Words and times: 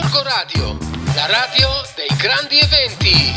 Gorgo 0.00 0.22
Radio, 0.22 0.78
la 1.16 1.26
radio 1.26 1.68
dei 1.96 2.16
grandi 2.16 2.56
eventi. 2.60 3.34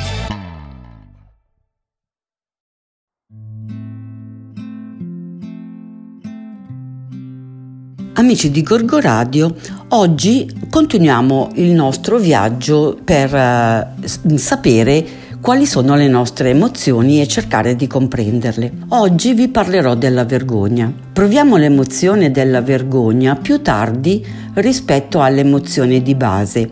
Amici 8.14 8.52
di 8.52 8.62
Gorgo 8.62 9.00
Radio, 9.00 9.56
oggi 9.90 10.68
continuiamo 10.70 11.54
il 11.56 11.72
nostro 11.72 12.20
viaggio 12.20 13.00
per 13.04 13.34
uh, 13.34 14.38
sapere 14.38 15.21
quali 15.42 15.66
sono 15.66 15.96
le 15.96 16.08
nostre 16.08 16.52
emozioni 16.52 17.20
e 17.20 17.28
cercare 17.28 17.76
di 17.76 17.88
comprenderle. 17.88 18.72
Oggi 18.90 19.34
vi 19.34 19.48
parlerò 19.48 19.96
della 19.96 20.24
vergogna. 20.24 20.94
Proviamo 21.12 21.58
l'emozione 21.58 22.30
della 22.30 22.62
vergogna 22.62 23.36
più 23.36 23.60
tardi 23.64 24.24
rispetto 24.54 25.20
all'emozione 25.20 26.04
di 26.04 26.14
base, 26.14 26.70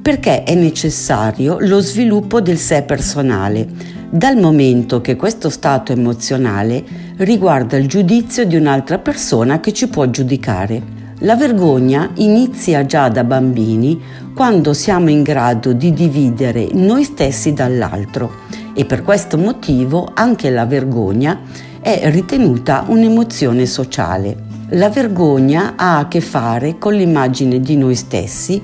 perché 0.00 0.44
è 0.44 0.54
necessario 0.54 1.56
lo 1.58 1.80
sviluppo 1.80 2.40
del 2.40 2.58
sé 2.58 2.82
personale, 2.82 3.66
dal 4.08 4.36
momento 4.36 5.00
che 5.00 5.16
questo 5.16 5.50
stato 5.50 5.90
emozionale 5.90 6.84
riguarda 7.16 7.76
il 7.76 7.88
giudizio 7.88 8.46
di 8.46 8.54
un'altra 8.54 8.98
persona 8.98 9.58
che 9.58 9.72
ci 9.72 9.88
può 9.88 10.08
giudicare. 10.08 11.01
La 11.22 11.36
vergogna 11.36 12.10
inizia 12.14 12.84
già 12.84 13.08
da 13.08 13.22
bambini 13.22 14.02
quando 14.34 14.72
siamo 14.72 15.08
in 15.08 15.22
grado 15.22 15.72
di 15.72 15.92
dividere 15.92 16.66
noi 16.72 17.04
stessi 17.04 17.52
dall'altro 17.52 18.40
e 18.74 18.84
per 18.84 19.04
questo 19.04 19.38
motivo 19.38 20.10
anche 20.14 20.50
la 20.50 20.66
vergogna 20.66 21.42
è 21.80 22.10
ritenuta 22.10 22.86
un'emozione 22.88 23.66
sociale. 23.66 24.36
La 24.70 24.88
vergogna 24.88 25.74
ha 25.76 25.98
a 25.98 26.08
che 26.08 26.20
fare 26.20 26.78
con 26.78 26.94
l'immagine 26.94 27.60
di 27.60 27.76
noi 27.76 27.94
stessi 27.94 28.60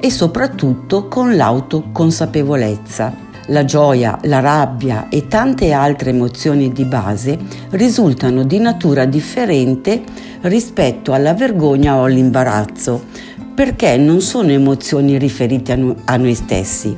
e 0.00 0.10
soprattutto 0.10 1.06
con 1.06 1.36
l'autoconsapevolezza. 1.36 3.29
La 3.50 3.64
gioia, 3.64 4.16
la 4.22 4.38
rabbia 4.38 5.08
e 5.08 5.26
tante 5.26 5.72
altre 5.72 6.10
emozioni 6.10 6.70
di 6.70 6.84
base 6.84 7.36
risultano 7.70 8.44
di 8.44 8.60
natura 8.60 9.06
differente 9.06 10.02
rispetto 10.42 11.12
alla 11.12 11.34
vergogna 11.34 11.96
o 11.96 12.04
all'imbarazzo, 12.04 13.06
perché 13.52 13.96
non 13.96 14.20
sono 14.20 14.52
emozioni 14.52 15.18
riferite 15.18 15.72
a, 15.72 15.76
no- 15.76 15.96
a 16.04 16.16
noi 16.16 16.34
stessi. 16.36 16.96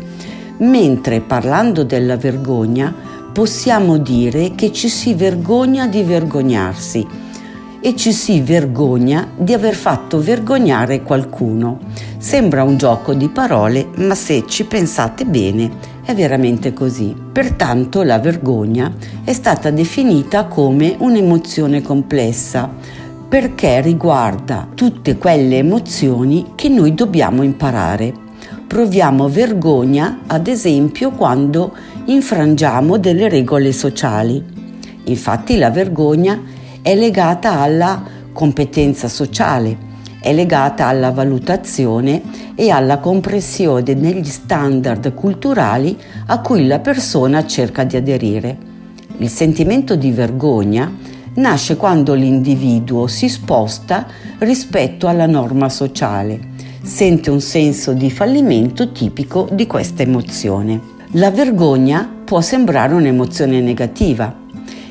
Mentre 0.58 1.22
parlando 1.22 1.84
della 1.84 2.18
vergogna 2.18 2.94
possiamo 3.32 3.96
dire 3.96 4.54
che 4.54 4.72
ci 4.72 4.90
si 4.90 5.14
vergogna 5.14 5.86
di 5.86 6.02
vergognarsi 6.02 7.06
e 7.80 7.96
ci 7.96 8.12
si 8.12 8.42
vergogna 8.42 9.26
di 9.34 9.54
aver 9.54 9.74
fatto 9.74 10.20
vergognare 10.20 11.02
qualcuno. 11.02 11.78
Sembra 12.18 12.62
un 12.62 12.76
gioco 12.76 13.14
di 13.14 13.30
parole, 13.30 13.88
ma 13.96 14.14
se 14.14 14.44
ci 14.46 14.64
pensate 14.66 15.24
bene 15.24 15.91
è 16.04 16.14
veramente 16.14 16.72
così. 16.72 17.14
Pertanto 17.32 18.02
la 18.02 18.18
vergogna 18.18 18.92
è 19.24 19.32
stata 19.32 19.70
definita 19.70 20.46
come 20.46 20.96
un'emozione 20.98 21.82
complessa 21.82 22.68
perché 23.28 23.80
riguarda 23.80 24.68
tutte 24.74 25.16
quelle 25.16 25.56
emozioni 25.58 26.52
che 26.54 26.68
noi 26.68 26.92
dobbiamo 26.94 27.42
imparare. 27.42 28.12
Proviamo 28.66 29.28
vergogna, 29.28 30.20
ad 30.26 30.48
esempio, 30.48 31.12
quando 31.12 31.72
infrangiamo 32.06 32.98
delle 32.98 33.28
regole 33.28 33.72
sociali. 33.72 34.44
Infatti 35.04 35.56
la 35.56 35.70
vergogna 35.70 36.40
è 36.82 36.94
legata 36.94 37.60
alla 37.60 38.02
competenza 38.32 39.08
sociale, 39.08 39.90
è 40.22 40.32
legata 40.32 40.86
alla 40.86 41.10
valutazione 41.10 42.22
e 42.54 42.70
alla 42.70 42.98
comprensione 42.98 43.94
negli 43.94 44.28
standard 44.28 45.12
culturali 45.14 45.98
a 46.26 46.40
cui 46.40 46.66
la 46.66 46.78
persona 46.78 47.44
cerca 47.44 47.82
di 47.82 47.96
aderire. 47.96 48.56
Il 49.18 49.28
sentimento 49.28 49.96
di 49.96 50.12
vergogna 50.12 50.90
nasce 51.34 51.76
quando 51.76 52.14
l'individuo 52.14 53.08
si 53.08 53.28
sposta 53.28 54.06
rispetto 54.38 55.08
alla 55.08 55.26
norma 55.26 55.68
sociale, 55.68 56.38
sente 56.82 57.30
un 57.30 57.40
senso 57.40 57.92
di 57.92 58.10
fallimento 58.10 58.92
tipico 58.92 59.48
di 59.50 59.66
questa 59.66 60.02
emozione. 60.02 60.80
La 61.12 61.30
vergogna 61.30 62.08
può 62.24 62.40
sembrare 62.40 62.94
un'emozione 62.94 63.60
negativa, 63.60 64.34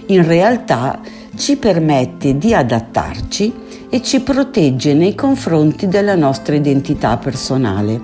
in 0.07 0.27
realtà 0.27 0.99
ci 1.37 1.55
permette 1.55 2.37
di 2.37 2.53
adattarci 2.53 3.60
e 3.93 4.01
ci 4.01 4.21
protegge 4.21 4.93
nei 4.93 5.13
confronti 5.13 5.89
della 5.89 6.15
nostra 6.15 6.55
identità 6.55 7.17
personale. 7.17 7.99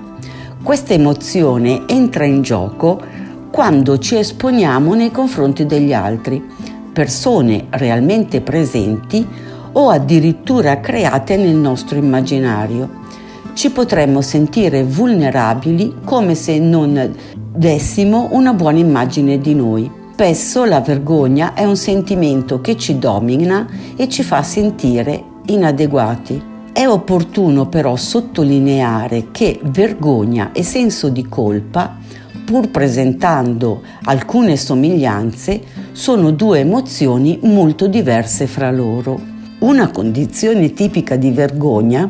Questa 0.61 0.93
emozione 0.93 1.83
entra 1.87 2.25
in 2.25 2.41
gioco 2.41 3.01
quando 3.49 3.97
ci 3.97 4.17
esponiamo 4.17 4.93
nei 4.95 5.11
confronti 5.11 5.65
degli 5.65 5.93
altri, 5.93 6.43
persone 6.91 7.67
realmente 7.69 8.41
presenti 8.41 9.25
o 9.71 9.89
addirittura 9.89 10.81
create 10.81 11.37
nel 11.37 11.55
nostro 11.55 11.97
immaginario. 11.97 13.05
Ci 13.53 13.71
potremmo 13.71 14.19
sentire 14.21 14.83
vulnerabili 14.83 15.99
come 16.03 16.35
se 16.35 16.59
non 16.59 17.15
dessimo 17.55 18.27
una 18.31 18.53
buona 18.53 18.79
immagine 18.79 19.39
di 19.39 19.55
noi. 19.55 19.89
Spesso 20.11 20.65
la 20.65 20.81
vergogna 20.81 21.53
è 21.53 21.63
un 21.63 21.77
sentimento 21.77 22.59
che 22.59 22.75
ci 22.75 22.99
domina 22.99 23.67
e 23.95 24.09
ci 24.09 24.23
fa 24.23 24.43
sentire 24.43 25.35
inadeguati. 25.47 26.55
È 26.71 26.85
opportuno 26.87 27.67
però 27.67 27.95
sottolineare 27.95 29.27
che 29.31 29.59
vergogna 29.63 30.51
e 30.51 30.63
senso 30.63 31.09
di 31.09 31.27
colpa, 31.27 31.97
pur 32.45 32.69
presentando 32.69 33.81
alcune 34.03 34.55
somiglianze, 34.55 35.59
sono 35.91 36.31
due 36.31 36.59
emozioni 36.59 37.39
molto 37.43 37.87
diverse 37.87 38.47
fra 38.47 38.71
loro. 38.71 39.19
Una 39.59 39.89
condizione 39.89 40.71
tipica 40.73 41.15
di 41.15 41.31
vergogna 41.31 42.09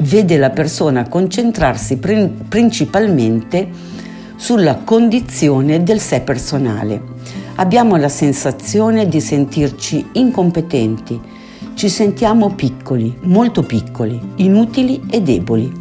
vede 0.00 0.36
la 0.36 0.50
persona 0.50 1.08
concentrarsi 1.08 1.98
principalmente 2.48 3.68
sulla 4.36 4.76
condizione 4.76 5.82
del 5.82 6.00
sé 6.00 6.20
personale. 6.20 7.02
Abbiamo 7.56 7.96
la 7.96 8.08
sensazione 8.08 9.08
di 9.08 9.20
sentirci 9.20 10.06
incompetenti, 10.12 11.20
ci 11.80 11.88
sentiamo 11.88 12.50
piccoli, 12.50 13.16
molto 13.22 13.62
piccoli, 13.62 14.20
inutili 14.36 15.00
e 15.08 15.22
deboli. 15.22 15.72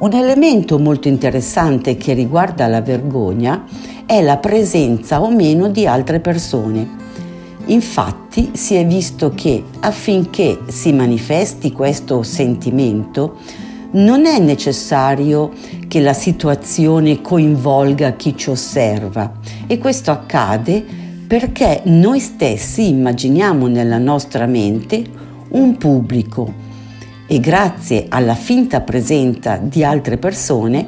Un 0.00 0.12
elemento 0.12 0.78
molto 0.78 1.08
interessante 1.08 1.96
che 1.96 2.12
riguarda 2.12 2.66
la 2.66 2.82
vergogna 2.82 3.64
è 4.04 4.20
la 4.20 4.36
presenza 4.36 5.22
o 5.22 5.30
meno 5.30 5.70
di 5.70 5.86
altre 5.86 6.20
persone. 6.20 6.86
Infatti 7.64 8.50
si 8.52 8.74
è 8.74 8.84
visto 8.84 9.32
che 9.34 9.64
affinché 9.80 10.64
si 10.66 10.92
manifesti 10.92 11.72
questo 11.72 12.22
sentimento 12.22 13.38
non 13.92 14.26
è 14.26 14.38
necessario 14.38 15.50
che 15.88 16.00
la 16.00 16.12
situazione 16.12 17.22
coinvolga 17.22 18.16
chi 18.16 18.36
ci 18.36 18.50
osserva 18.50 19.32
e 19.66 19.78
questo 19.78 20.10
accade 20.10 20.84
perché 21.26 21.80
noi 21.84 22.20
stessi 22.20 22.88
immaginiamo 22.88 23.66
nella 23.66 23.96
nostra 23.96 24.44
mente 24.44 25.20
un 25.52 25.76
pubblico 25.76 26.70
e 27.26 27.40
grazie 27.40 28.06
alla 28.08 28.34
finta 28.34 28.80
presenza 28.80 29.56
di 29.56 29.82
altre 29.84 30.18
persone 30.18 30.86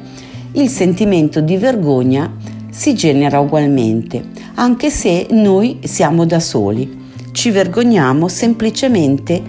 il 0.53 0.69
sentimento 0.69 1.41
di 1.41 1.57
vergogna 1.57 2.33
si 2.71 2.95
genera 2.95 3.41
ugualmente, 3.41 4.23
anche 4.55 4.91
se 4.91 5.29
noi 5.31 5.81
siamo 5.85 6.27
da 6.27 6.41
soli. 6.41 7.03
Ci 7.33 7.51
vergogniamo 7.51 8.29
semplicemente 8.29 9.43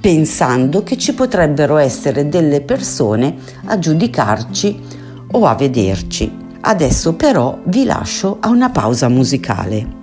pensando 0.00 0.82
che 0.82 0.96
ci 0.96 1.12
potrebbero 1.12 1.76
essere 1.76 2.28
delle 2.28 2.60
persone 2.60 3.36
a 3.66 3.78
giudicarci 3.78 4.80
o 5.32 5.44
a 5.44 5.54
vederci. 5.54 6.30
Adesso 6.60 7.14
però 7.14 7.58
vi 7.64 7.84
lascio 7.84 8.38
a 8.40 8.48
una 8.48 8.70
pausa 8.70 9.08
musicale. 9.08 9.97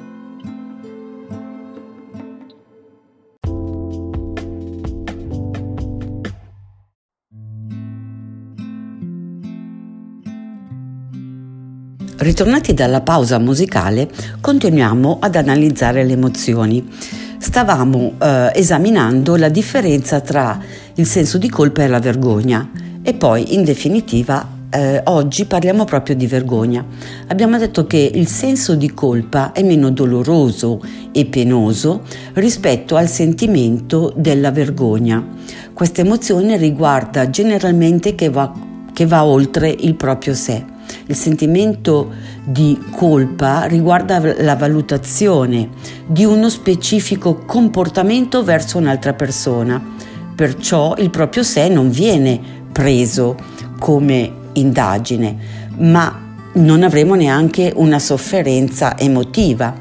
Ritornati 12.26 12.74
dalla 12.74 13.02
pausa 13.02 13.38
musicale, 13.38 14.10
continuiamo 14.42 15.20
ad 15.22 15.36
analizzare 15.36 16.04
le 16.04 16.14
emozioni. 16.14 16.84
Stavamo 17.38 18.14
eh, 18.20 18.52
esaminando 18.56 19.36
la 19.36 19.50
differenza 19.50 20.22
tra 20.22 20.60
il 20.96 21.06
senso 21.06 21.38
di 21.38 21.50
colpa 21.50 21.84
e 21.84 21.88
la 21.88 22.00
vergogna 22.00 22.68
e 23.04 23.14
poi 23.14 23.54
in 23.54 23.64
definitiva 23.64 24.44
eh, 24.72 25.02
oggi 25.04 25.46
parliamo 25.46 25.86
proprio 25.86 26.16
di 26.16 26.26
vergogna. 26.26 26.84
Abbiamo 27.28 27.60
detto 27.60 27.86
che 27.86 28.10
il 28.12 28.26
senso 28.26 28.74
di 28.74 28.92
colpa 28.92 29.52
è 29.52 29.62
meno 29.62 29.92
doloroso 29.92 30.82
e 31.12 31.28
penoso 31.28 32.02
rispetto 32.34 32.96
al 32.96 33.08
sentimento 33.08 34.12
della 34.16 34.50
vergogna. 34.50 35.24
Questa 35.74 36.02
emozione 36.02 36.58
riguarda 36.58 37.30
generalmente 37.30 38.16
che 38.16 38.32
va 38.32 38.52
che 38.96 39.06
va 39.06 39.26
oltre 39.26 39.76
il 39.78 39.94
proprio 39.94 40.34
sé. 40.34 40.74
Il 41.08 41.16
sentimento 41.16 42.12
di 42.44 42.80
colpa 42.92 43.66
riguarda 43.66 44.20
la 44.42 44.56
valutazione 44.56 45.70
di 46.08 46.26
uno 46.26 46.50
specifico 46.50 47.44
comportamento 47.46 48.44
verso 48.44 48.78
un'altra 48.78 49.14
persona, 49.14 49.82
perciò 50.36 50.96
il 50.98 51.12
proprio 51.12 51.44
sé 51.44 51.70
non 51.70 51.92
viene 51.92 52.40
preso 52.72 53.36
come 53.78 54.32
indagine, 54.54 55.38
ma 55.78 56.24
non 56.54 56.84
avremo 56.84 57.14
neanche 57.16 57.72
una 57.76 58.00
sofferenza 58.00 58.98
emotiva 58.98 59.74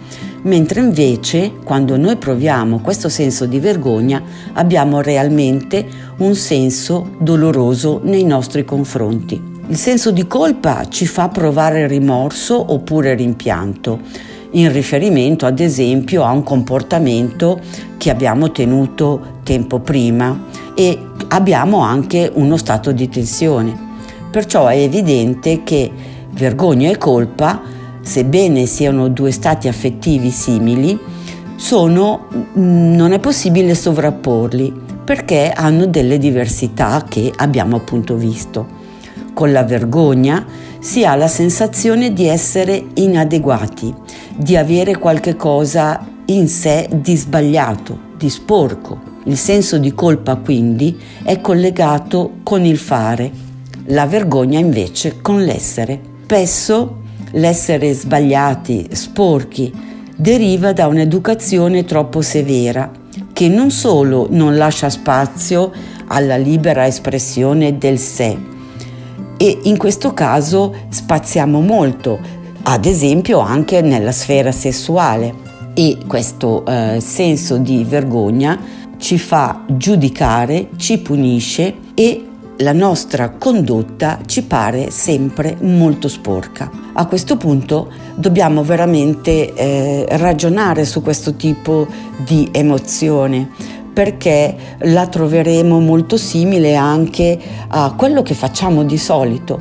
mentre 0.45 0.81
invece 0.81 1.53
quando 1.65 1.97
noi 1.97 2.17
proviamo 2.17 2.81
questo 2.81 3.09
senso 3.09 3.47
di 3.47 3.59
vergogna 3.59 4.23
abbiamo 4.53 5.01
realmente 5.01 5.87
un 6.19 6.35
senso 6.35 7.17
doloroso 7.19 8.01
nei 8.05 8.25
nostri 8.25 8.65
confronti. 8.65 9.54
Il 9.67 9.79
senso 9.79 10.11
di 10.11 10.27
colpa 10.27 10.87
ci 10.91 11.07
fa 11.07 11.29
provare 11.29 11.87
rimorso 11.87 12.73
oppure 12.73 13.15
rimpianto, 13.15 13.99
in 14.51 14.71
riferimento 14.71 15.47
ad 15.47 15.59
esempio 15.59 16.23
a 16.23 16.31
un 16.31 16.43
comportamento 16.43 17.59
che 17.97 18.11
abbiamo 18.11 18.53
tenuto 18.53 19.39
tempo 19.43 19.79
prima 19.79 20.39
e 20.75 20.99
abbiamo 21.29 21.79
anche 21.79 22.31
uno 22.35 22.59
stato 22.59 22.93
di 22.93 23.09
tensione. 23.09 23.75
Perciò 24.31 24.67
è 24.67 24.77
evidente 24.77 25.63
che 25.65 25.91
vergogna 26.33 26.91
e 26.91 26.99
colpa 26.99 27.63
sebbene 28.03 28.67
siano 28.67 29.09
due 29.09 29.31
stati 29.31 29.67
affettivi 29.67 30.31
simili, 30.31 30.99
sono, 31.57 32.27
mm, 32.59 32.95
non 32.95 33.13
è 33.13 33.19
possibile 33.19 33.75
sovrapporli 33.75 34.73
perché 35.05 35.51
hanno 35.51 35.87
delle 35.87 36.19
diversità 36.19 37.03
che 37.09 37.33
abbiamo 37.35 37.77
appunto 37.77 38.15
visto. 38.15 38.84
Con 39.35 39.51
la 39.51 39.65
vergogna 39.65 40.47
si 40.79 41.05
ha 41.05 41.17
la 41.17 41.27
sensazione 41.27 42.13
di 42.13 42.29
essere 42.29 42.81
inadeguati, 42.95 43.93
di 44.37 44.57
avere 44.57 44.97
qualche 44.97 45.35
cosa 45.35 46.07
in 46.27 46.47
sé 46.47 46.89
di 46.93 47.17
sbagliato, 47.17 47.99
di 48.17 48.31
sporco. 48.31 49.13
Il 49.25 49.37
senso 49.37 49.79
di 49.79 49.93
colpa 49.93 50.37
quindi 50.37 50.97
è 51.25 51.41
collegato 51.41 52.35
con 52.45 52.65
il 52.65 52.79
fare, 52.79 53.31
la 53.87 54.07
vergogna 54.07 54.61
invece 54.61 55.21
con 55.21 55.43
l'essere. 55.43 56.01
Spesso 56.23 57.03
l'essere 57.33 57.93
sbagliati, 57.93 58.89
sporchi, 58.93 59.73
deriva 60.15 60.73
da 60.73 60.87
un'educazione 60.87 61.85
troppo 61.85 62.23
severa 62.23 62.89
che 63.33 63.49
non 63.49 63.73
solo 63.73 64.29
non 64.31 64.57
lascia 64.57 64.89
spazio 64.89 65.73
alla 66.07 66.37
libera 66.37 66.87
espressione 66.87 67.79
del 67.79 67.99
sé 67.99 68.53
e 69.45 69.59
in 69.65 69.77
questo 69.77 70.15
caso 70.15 70.75
spaziamo 70.89 71.61
molto, 71.61 72.19
ad 72.63 72.87
esempio 72.87 73.41
anche 73.41 73.83
nella 73.83 74.11
sfera 74.11 74.51
sessuale 74.51 75.35
e 75.75 75.99
questo 76.07 76.65
eh, 76.65 76.99
senso 77.03 77.59
di 77.59 77.85
vergogna 77.85 78.59
ci 78.97 79.19
fa 79.19 79.65
giudicare, 79.67 80.71
ci 80.77 80.97
punisce 80.97 81.75
e 81.93 82.25
la 82.59 82.73
nostra 82.73 83.33
condotta 83.33 84.21
ci 84.25 84.45
pare 84.45 84.91
sempre 84.91 85.59
molto 85.61 86.09
sporca. 86.09 86.71
A 86.95 87.05
questo 87.05 87.37
punto 87.37 87.93
dobbiamo 88.15 88.65
veramente 88.65 89.53
eh, 89.53 90.07
ragionare 90.17 90.87
su 90.87 91.03
questo 91.03 91.35
tipo 91.35 91.87
di 92.25 92.49
emozione 92.51 93.51
perché 93.95 94.55
la 94.81 95.07
troveremo 95.07 95.81
molto 95.81 96.17
simile 96.17 96.75
anche 96.75 97.39
a 97.69 97.95
quello 97.97 98.23
che 98.23 98.35
facciamo 98.35 98.83
di 98.83 98.99
solito. 98.99 99.59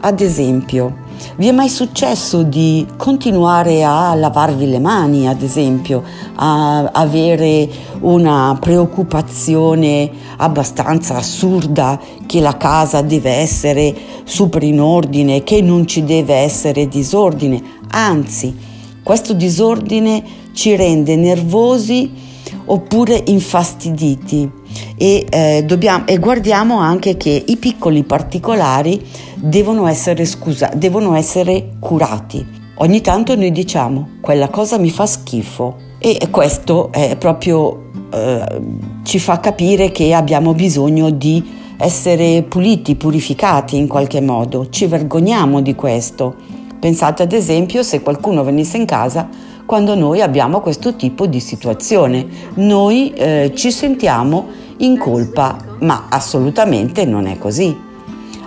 Ad 0.00 0.20
esempio, 0.20 1.08
vi 1.36 1.48
è 1.48 1.52
mai 1.52 1.68
successo 1.68 2.42
di 2.42 2.86
continuare 2.96 3.84
a 3.84 4.14
lavarvi 4.14 4.68
le 4.68 4.78
mani, 4.78 5.28
ad 5.28 5.42
esempio, 5.42 6.02
a 6.34 6.90
avere 6.92 7.68
una 8.00 8.56
preoccupazione 8.60 10.10
abbastanza 10.38 11.16
assurda 11.16 12.00
che 12.26 12.40
la 12.40 12.56
casa 12.56 13.02
deve 13.02 13.30
essere 13.30 13.94
super 14.24 14.62
in 14.62 14.80
ordine, 14.80 15.44
che 15.44 15.62
non 15.62 15.86
ci 15.86 16.04
deve 16.04 16.34
essere 16.34 16.88
disordine? 16.88 17.62
Anzi, 17.90 18.56
questo 19.02 19.32
disordine 19.34 20.22
ci 20.52 20.74
rende 20.74 21.16
nervosi 21.16 22.28
oppure 22.72 23.22
infastiditi 23.26 24.48
e, 24.96 25.26
eh, 25.28 25.64
dobbiamo, 25.66 26.06
e 26.06 26.18
guardiamo 26.18 26.78
anche 26.78 27.16
che 27.16 27.44
i 27.46 27.56
piccoli 27.56 28.04
particolari 28.04 29.04
devono 29.36 29.86
essere, 29.86 30.24
scusa, 30.24 30.70
devono 30.74 31.14
essere 31.14 31.72
curati. 31.80 32.58
Ogni 32.76 33.00
tanto 33.00 33.34
noi 33.34 33.50
diciamo 33.52 34.08
quella 34.20 34.48
cosa 34.48 34.78
mi 34.78 34.90
fa 34.90 35.04
schifo 35.04 35.88
e 35.98 36.28
questo 36.30 36.90
è 36.92 37.16
proprio 37.16 37.90
eh, 38.12 38.60
ci 39.02 39.18
fa 39.18 39.38
capire 39.38 39.90
che 39.90 40.14
abbiamo 40.14 40.54
bisogno 40.54 41.10
di 41.10 41.58
essere 41.76 42.42
puliti, 42.42 42.94
purificati 42.94 43.76
in 43.76 43.86
qualche 43.86 44.20
modo. 44.20 44.68
Ci 44.70 44.86
vergogniamo 44.86 45.60
di 45.60 45.74
questo. 45.74 46.36
Pensate 46.78 47.22
ad 47.24 47.32
esempio 47.32 47.82
se 47.82 48.00
qualcuno 48.00 48.44
venisse 48.44 48.76
in 48.76 48.86
casa 48.86 49.28
quando 49.70 49.94
noi 49.94 50.20
abbiamo 50.20 50.60
questo 50.60 50.96
tipo 50.96 51.26
di 51.26 51.38
situazione. 51.38 52.26
Noi 52.54 53.12
eh, 53.12 53.52
ci 53.54 53.70
sentiamo 53.70 54.48
in 54.78 54.98
colpa, 54.98 55.56
ma 55.82 56.06
assolutamente 56.08 57.04
non 57.04 57.28
è 57.28 57.38
così. 57.38 57.72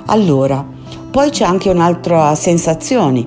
Allora, 0.08 0.68
poi 1.10 1.30
c'è 1.30 1.46
anche 1.46 1.70
un'altra 1.70 2.36
sensazione, 2.36 3.26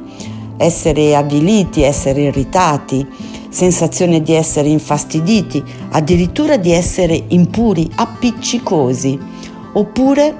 essere 0.58 1.16
avviliti, 1.16 1.81
essere 1.84 2.25
irritati, 2.25 3.06
sensazione 3.48 4.20
di 4.20 4.34
essere 4.34 4.69
infastiditi, 4.69 5.64
addirittura 5.93 6.58
di 6.58 6.72
essere 6.72 7.19
impuri, 7.28 7.90
appiccicosi, 7.94 9.19
oppure 9.72 10.37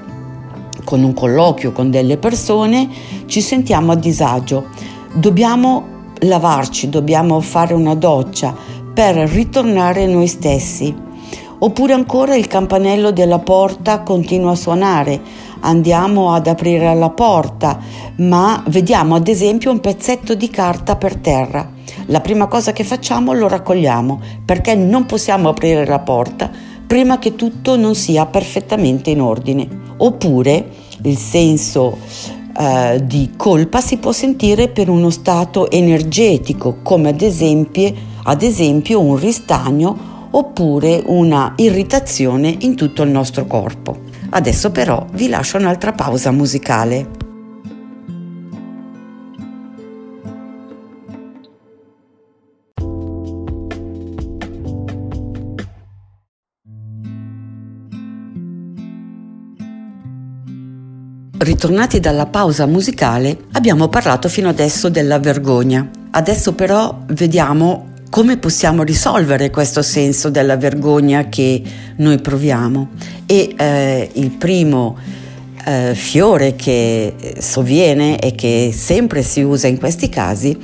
con 0.83 1.01
un 1.01 1.15
colloquio 1.15 1.71
con 1.71 1.89
delle 1.89 2.17
persone 2.17 2.87
ci 3.25 3.41
sentiamo 3.41 3.93
a 3.93 3.95
disagio. 3.95 4.67
Dobbiamo 5.11 5.95
lavarci, 6.19 6.89
dobbiamo 6.89 7.39
fare 7.41 7.73
una 7.73 7.95
doccia 7.95 8.55
per 8.93 9.15
ritornare 9.15 10.05
noi 10.07 10.27
stessi. 10.27 11.05
Oppure 11.59 11.93
ancora 11.93 12.35
il 12.35 12.47
campanello 12.47 13.11
della 13.11 13.39
porta 13.39 14.01
continua 14.01 14.51
a 14.51 14.55
suonare, 14.55 15.19
andiamo 15.61 16.33
ad 16.33 16.47
aprire 16.47 16.93
la 16.93 17.09
porta, 17.09 17.79
ma 18.17 18.63
vediamo 18.67 19.15
ad 19.15 19.27
esempio 19.27 19.71
un 19.71 19.79
pezzetto 19.79 20.35
di 20.35 20.49
carta 20.49 20.95
per 20.95 21.15
terra. 21.15 21.71
La 22.07 22.21
prima 22.21 22.47
cosa 22.47 22.73
che 22.73 22.83
facciamo 22.83 23.33
lo 23.33 23.47
raccogliamo 23.47 24.19
perché 24.45 24.75
non 24.75 25.05
possiamo 25.05 25.49
aprire 25.49 25.85
la 25.85 25.99
porta 25.99 26.67
prima 26.87 27.19
che 27.19 27.35
tutto 27.35 27.75
non 27.75 27.95
sia 27.95 28.25
perfettamente 28.25 29.09
in 29.09 29.21
ordine. 29.21 29.67
Oppure 29.97 30.69
il 31.03 31.17
senso 31.17 31.97
eh, 32.57 33.01
di 33.03 33.33
colpa 33.37 33.81
si 33.81 33.97
può 33.97 34.11
sentire 34.11 34.67
per 34.67 34.89
uno 34.89 35.09
stato 35.09 35.69
energetico, 35.69 36.77
come 36.81 37.09
ad 37.09 37.21
esempio, 37.21 37.93
ad 38.23 38.41
esempio 38.41 38.99
un 38.99 39.17
ristagno 39.17 40.15
oppure 40.31 41.03
una 41.05 41.53
irritazione 41.57 42.55
in 42.61 42.75
tutto 42.75 43.03
il 43.03 43.09
nostro 43.09 43.45
corpo. 43.45 43.97
Adesso 44.29 44.71
però 44.71 45.05
vi 45.13 45.29
lascio 45.29 45.57
un'altra 45.57 45.93
pausa 45.93 46.31
musicale. 46.31 47.16
Ritornati 61.39 61.99
dalla 61.99 62.25
pausa 62.25 62.65
musicale, 62.65 63.37
abbiamo 63.51 63.89
parlato 63.89 64.27
fino 64.27 64.49
adesso 64.49 64.89
della 64.89 65.19
vergogna. 65.19 65.87
Adesso 66.09 66.53
però 66.53 67.03
vediamo 67.09 67.93
come 68.09 68.37
possiamo 68.37 68.81
risolvere 68.81 69.51
questo 69.51 69.83
senso 69.83 70.31
della 70.31 70.57
vergogna 70.57 71.29
che 71.29 71.61
noi 71.97 72.19
proviamo. 72.19 72.89
E 73.27 73.53
eh, 73.55 74.09
il 74.13 74.31
primo 74.31 74.97
eh, 75.63 75.93
fiore 75.93 76.55
che 76.55 77.35
sovviene 77.37 78.17
e 78.17 78.33
che 78.33 78.71
sempre 78.73 79.21
si 79.21 79.41
usa 79.41 79.67
in 79.67 79.77
questi 79.77 80.09
casi 80.09 80.57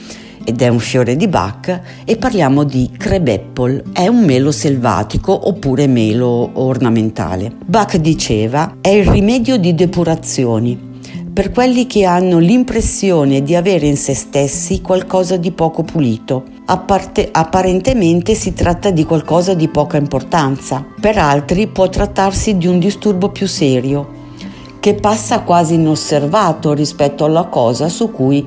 ed 0.44 0.62
è 0.62 0.68
un 0.68 0.80
fiore 0.80 1.16
di 1.16 1.28
Bach 1.28 1.82
e 2.06 2.18
parliamo 2.18 2.64
di 2.64 2.92
Crebeppol, 2.98 3.92
è 3.94 4.08
un 4.08 4.24
melo 4.24 4.52
selvatico 4.52 5.48
oppure 5.48 5.88
melo 5.88 6.52
ornamentale. 6.54 7.52
Bach 7.66 7.98
diceva 7.98 8.76
è 8.82 8.90
il 8.90 9.06
rimedio 9.06 9.58
di 9.58 9.74
depurazioni 9.74 10.92
per 11.34 11.52
quelli 11.52 11.88
che 11.88 12.06
hanno 12.06 12.38
l'impressione 12.38 13.42
di 13.42 13.56
avere 13.56 13.88
in 13.88 13.98
se 13.98 14.14
stessi 14.14 14.82
qualcosa 14.82 15.36
di 15.36 15.52
poco 15.52 15.82
pulito. 15.82 16.44
Apparte, 16.66 17.30
apparentemente 17.32 18.36
si 18.36 18.54
tratta 18.54 18.92
di 18.92 19.04
qualcosa 19.04 19.56
di 19.56 19.68
poca 19.68 19.98
importanza, 19.98 20.86
per 21.02 21.18
altri 21.18 21.68
può 21.68 21.90
trattarsi 21.90 22.56
di 22.58 22.68
un 22.68 22.78
disturbo 22.78 23.30
più 23.30 23.48
serio 23.48 24.22
che 24.80 24.96
passa 24.96 25.40
quasi 25.44 25.76
inosservato 25.76 26.74
rispetto 26.74 27.24
alla 27.24 27.46
cosa 27.46 27.88
su 27.88 28.12
cui 28.12 28.46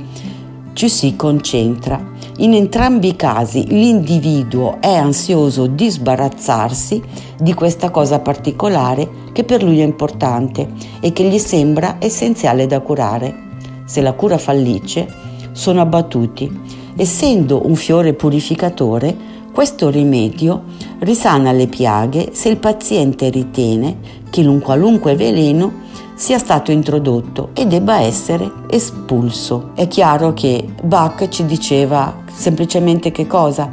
ci 0.76 0.90
si 0.90 1.16
concentra. 1.16 1.98
In 2.36 2.52
entrambi 2.52 3.08
i 3.08 3.16
casi 3.16 3.64
l'individuo 3.66 4.76
è 4.78 4.94
ansioso 4.94 5.66
di 5.66 5.88
sbarazzarsi 5.88 7.02
di 7.40 7.54
questa 7.54 7.88
cosa 7.88 8.18
particolare 8.20 9.08
che 9.32 9.42
per 9.44 9.62
lui 9.62 9.80
è 9.80 9.84
importante 9.84 10.68
e 11.00 11.14
che 11.14 11.24
gli 11.24 11.38
sembra 11.38 11.96
essenziale 11.98 12.66
da 12.66 12.80
curare. 12.80 13.44
Se 13.86 14.02
la 14.02 14.12
cura 14.12 14.36
fallisce, 14.36 15.08
sono 15.52 15.80
abbattuti. 15.80 16.60
Essendo 16.94 17.66
un 17.66 17.74
fiore 17.74 18.12
purificatore, 18.12 19.16
questo 19.52 19.88
rimedio 19.88 20.64
risana 20.98 21.52
le 21.52 21.68
piaghe 21.68 22.32
se 22.32 22.50
il 22.50 22.58
paziente 22.58 23.30
ritiene 23.30 23.96
che 24.28 24.42
un 24.42 24.60
qualunque 24.60 25.16
veleno 25.16 25.84
sia 26.16 26.38
stato 26.38 26.72
introdotto 26.72 27.50
e 27.52 27.66
debba 27.66 28.00
essere 28.00 28.50
espulso. 28.70 29.72
È 29.74 29.86
chiaro 29.86 30.32
che 30.32 30.66
Bach 30.82 31.28
ci 31.28 31.44
diceva 31.44 32.22
semplicemente 32.32 33.12
che 33.12 33.26
cosa? 33.26 33.70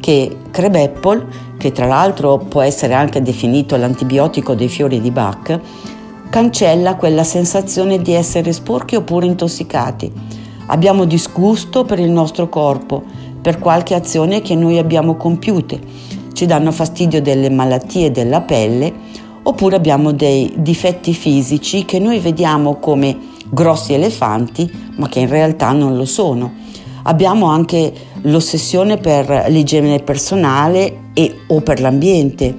Che 0.00 0.38
Crebeppol, 0.50 1.28
che 1.58 1.70
tra 1.70 1.86
l'altro 1.86 2.38
può 2.38 2.62
essere 2.62 2.94
anche 2.94 3.20
definito 3.20 3.76
l'antibiotico 3.76 4.54
dei 4.54 4.68
fiori 4.68 5.02
di 5.02 5.10
Bach, 5.10 5.60
cancella 6.30 6.96
quella 6.96 7.24
sensazione 7.24 8.00
di 8.00 8.14
essere 8.14 8.52
sporchi 8.52 8.96
oppure 8.96 9.26
intossicati. 9.26 10.10
Abbiamo 10.68 11.04
disgusto 11.04 11.84
per 11.84 11.98
il 11.98 12.10
nostro 12.10 12.48
corpo, 12.48 13.02
per 13.42 13.58
qualche 13.58 13.94
azione 13.94 14.40
che 14.40 14.54
noi 14.54 14.78
abbiamo 14.78 15.16
compiute. 15.16 15.78
Ci 16.32 16.46
danno 16.46 16.72
fastidio 16.72 17.20
delle 17.20 17.50
malattie 17.50 18.10
della 18.10 18.40
pelle 18.40 18.92
oppure 19.44 19.76
abbiamo 19.76 20.12
dei 20.12 20.52
difetti 20.56 21.14
fisici 21.14 21.84
che 21.84 21.98
noi 21.98 22.18
vediamo 22.18 22.76
come 22.76 23.30
grossi 23.48 23.92
elefanti, 23.92 24.70
ma 24.96 25.08
che 25.08 25.20
in 25.20 25.28
realtà 25.28 25.72
non 25.72 25.96
lo 25.96 26.04
sono. 26.04 26.60
Abbiamo 27.04 27.46
anche 27.46 27.92
l'ossessione 28.22 28.98
per 28.98 29.46
l'igiene 29.48 29.98
personale 29.98 31.10
e 31.14 31.40
o 31.48 31.60
per 31.60 31.80
l'ambiente, 31.80 32.56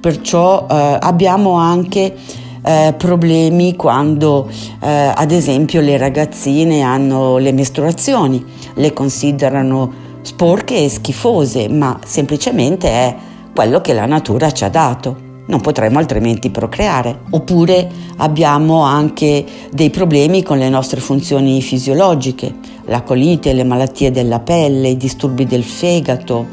perciò 0.00 0.66
eh, 0.70 0.96
abbiamo 1.00 1.54
anche 1.54 2.14
eh, 2.62 2.94
problemi 2.96 3.74
quando 3.74 4.48
eh, 4.82 5.12
ad 5.14 5.32
esempio 5.32 5.80
le 5.80 5.96
ragazzine 5.96 6.82
hanno 6.82 7.38
le 7.38 7.52
mestruazioni, 7.52 8.42
le 8.74 8.92
considerano 8.92 10.08
sporche 10.22 10.84
e 10.84 10.88
schifose, 10.88 11.68
ma 11.68 11.98
semplicemente 12.04 12.88
è 12.88 13.16
quello 13.52 13.80
che 13.80 13.92
la 13.92 14.06
natura 14.06 14.52
ci 14.52 14.64
ha 14.64 14.68
dato 14.68 15.28
non 15.50 15.60
potremo 15.60 15.98
altrimenti 15.98 16.48
procreare. 16.48 17.18
Oppure 17.30 17.90
abbiamo 18.16 18.82
anche 18.82 19.44
dei 19.70 19.90
problemi 19.90 20.42
con 20.42 20.56
le 20.56 20.70
nostre 20.70 21.00
funzioni 21.00 21.60
fisiologiche, 21.60 22.54
la 22.86 23.02
colite, 23.02 23.52
le 23.52 23.64
malattie 23.64 24.10
della 24.10 24.40
pelle, 24.40 24.88
i 24.88 24.96
disturbi 24.96 25.44
del 25.44 25.64
fegato. 25.64 26.46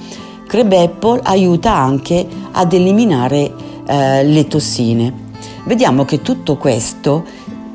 Crebepol 0.45 1.21
aiuta 1.23 1.73
anche 1.73 2.25
ad 2.51 2.73
eliminare 2.73 3.51
eh, 3.85 4.23
le 4.23 4.47
tossine. 4.47 5.25
Vediamo 5.65 6.03
che 6.03 6.21
tutto 6.21 6.57
questo 6.57 7.23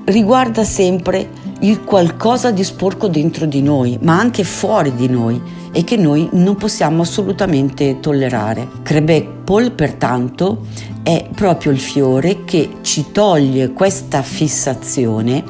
riguarda 0.05 0.65
sempre 0.65 1.41
il 1.61 1.85
qualcosa 1.85 2.51
di 2.51 2.65
sporco 2.65 3.07
dentro 3.07 3.47
di 3.47 3.63
noi, 3.63 3.99
ma 4.03 4.19
anche 4.19 4.43
fuori 4.43 4.95
di 4.95 5.09
noi 5.09 5.41
e 5.73 5.85
che 5.85 5.97
noi 5.97 6.29
non 6.33 6.57
possiamo 6.57 7.03
assolutamente 7.03 7.99
tollerare. 7.99 8.69
Crebepol, 8.83 9.73
pertanto, 9.73 10.67
è 11.03 11.29
proprio 11.35 11.73
il 11.73 11.81
fiore 11.81 12.45
che 12.45 12.77
ci 12.83 13.07
toglie 13.11 13.73
questa 13.73 14.23
fissazione 14.23 15.43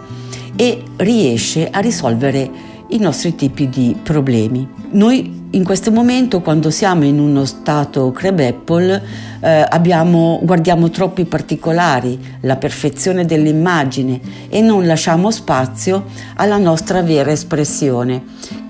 e 0.56 0.82
riesce 0.96 1.68
a 1.70 1.80
risolvere 1.80 2.50
i 2.88 2.98
nostri 2.98 3.34
tipi 3.34 3.68
di 3.68 3.96
problemi. 4.02 4.68
Noi 4.92 5.40
in 5.54 5.64
questo 5.64 5.90
momento, 5.90 6.40
quando 6.40 6.70
siamo 6.70 7.04
in 7.04 7.18
uno 7.18 7.44
stato 7.44 8.10
Crebepol, 8.10 9.02
eh, 9.40 9.66
abbiamo, 9.68 10.40
guardiamo 10.42 10.88
troppi 10.88 11.26
particolari, 11.26 12.18
la 12.40 12.56
perfezione 12.56 13.26
dell'immagine 13.26 14.20
e 14.48 14.62
non 14.62 14.86
lasciamo 14.86 15.30
spazio 15.30 16.04
alla 16.36 16.56
nostra 16.56 17.02
vera 17.02 17.30
espressione, 17.32 18.22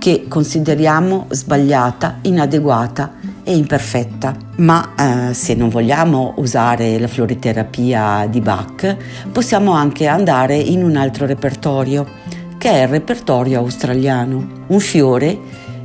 che 0.03 0.25
consideriamo 0.27 1.27
sbagliata, 1.29 2.19
inadeguata 2.23 3.13
e 3.45 3.55
imperfetta. 3.55 4.35
Ma 4.57 4.95
eh, 5.31 5.33
se 5.33 5.55
non 5.55 5.69
vogliamo 5.69 6.35
usare 6.39 6.99
la 6.99 7.07
floriterapia 7.07 8.27
di 8.29 8.41
Bach, 8.41 8.97
possiamo 9.31 9.71
anche 9.71 10.09
andare 10.09 10.57
in 10.57 10.83
un 10.83 10.97
altro 10.97 11.25
repertorio, 11.25 12.05
che 12.59 12.69
è 12.69 12.83
il 12.83 12.89
repertorio 12.89 13.61
australiano. 13.61 14.65
Un 14.67 14.81
fiore 14.81 15.39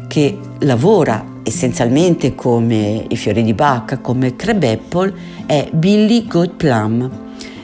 che 0.07 0.35
lavora 0.61 1.23
essenzialmente 1.43 2.33
come 2.33 3.05
i 3.07 3.15
fiori 3.15 3.43
di 3.43 3.53
Bach, 3.53 4.01
come 4.01 4.35
Crebapple, 4.35 5.13
è 5.45 5.69
Billy 5.71 6.25
Good 6.25 6.55
Plum. 6.55 7.07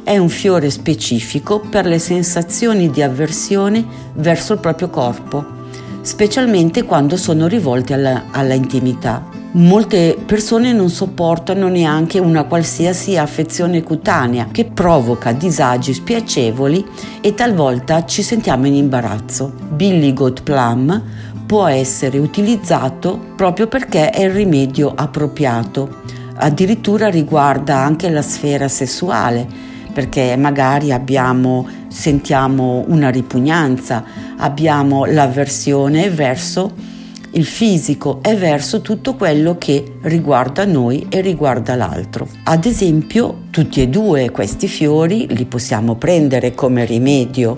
È 0.03 0.15
un 0.19 0.29
fiore 0.29 0.69
specifico 0.69 1.61
per 1.61 1.87
le 1.87 1.97
sensazioni 1.97 2.91
di 2.91 3.01
avversione 3.01 3.83
verso 4.13 4.53
il 4.53 4.59
proprio 4.59 4.91
corpo, 4.91 5.61
specialmente 6.03 6.83
quando 6.83 7.17
sono 7.17 7.47
rivolte 7.47 7.93
alla, 7.93 8.25
alla 8.29 8.53
intimità. 8.53 9.25
Molte 9.55 10.17
persone 10.25 10.73
non 10.73 10.89
sopportano 10.89 11.67
neanche 11.67 12.19
una 12.19 12.43
qualsiasi 12.43 13.17
affezione 13.17 13.83
cutanea 13.83 14.47
che 14.51 14.65
provoca 14.65 15.31
disagi 15.31 15.93
spiacevoli 15.93 16.85
e 17.21 17.33
talvolta 17.33 18.05
ci 18.05 18.23
sentiamo 18.23 18.67
in 18.67 18.75
imbarazzo. 18.75 19.53
Billy 19.69 20.13
Goat 20.13 20.41
Plum 20.41 21.01
può 21.45 21.67
essere 21.67 22.17
utilizzato 22.17 23.19
proprio 23.35 23.67
perché 23.67 24.09
è 24.09 24.23
il 24.23 24.31
rimedio 24.31 24.91
appropriato. 24.95 26.01
Addirittura 26.35 27.09
riguarda 27.09 27.77
anche 27.77 28.09
la 28.09 28.23
sfera 28.23 28.67
sessuale, 28.67 29.47
perché 29.93 30.35
magari 30.35 30.91
abbiamo, 30.91 31.67
sentiamo 31.87 32.83
una 32.87 33.09
ripugnanza, 33.09 34.03
abbiamo 34.37 35.05
l'avversione 35.05 36.09
verso 36.09 36.91
il 37.35 37.45
fisico 37.45 38.19
e 38.21 38.35
verso 38.35 38.81
tutto 38.81 39.15
quello 39.15 39.57
che 39.57 39.95
riguarda 40.01 40.65
noi 40.65 41.05
e 41.09 41.21
riguarda 41.21 41.75
l'altro. 41.75 42.27
Ad 42.43 42.65
esempio, 42.65 43.43
tutti 43.49 43.81
e 43.81 43.87
due 43.87 44.31
questi 44.31 44.67
fiori 44.67 45.27
li 45.29 45.45
possiamo 45.45 45.95
prendere 45.95 46.53
come 46.53 46.85
rimedio 46.85 47.57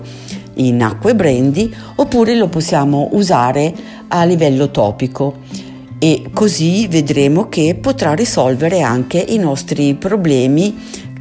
in 0.54 0.82
acqua 0.82 1.10
e 1.10 1.14
brandy 1.14 1.74
oppure 1.96 2.34
lo 2.36 2.48
possiamo 2.48 3.10
usare 3.12 3.74
a 4.08 4.24
livello 4.24 4.70
topico 4.70 5.38
e 5.98 6.28
così 6.32 6.86
vedremo 6.88 7.48
che 7.48 7.76
potrà 7.80 8.14
risolvere 8.14 8.82
anche 8.82 9.18
i 9.18 9.38
nostri 9.38 9.94
problemi 9.94 10.74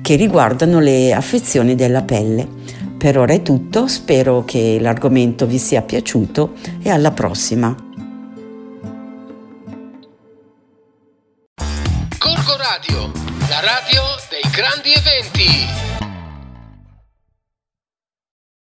che 0.06 0.16
riguardano 0.18 0.80
le 0.80 1.14
affezioni 1.14 1.74
della 1.74 2.04
pelle. 2.04 2.48
Per 2.96 3.18
ora 3.18 3.34
è 3.34 3.42
tutto, 3.42 3.88
spero 3.88 4.46
che 4.46 4.78
l'argomento 4.80 5.48
vi 5.48 5.58
sia 5.58 5.82
piaciuto 5.82 6.54
e 6.84 6.92
alla 6.92 7.10
prossima. 7.10 7.76
Corco 12.20 12.56
Radio, 12.56 13.12
la 13.50 13.62
radio 13.62 14.04
dei 14.30 14.48
grandi 14.52 14.94
eventi. 14.94 15.85